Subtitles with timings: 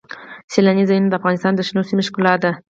[0.51, 2.51] سیلانی ځایونه د افغانستان د شنو سیمو ښکلا ده.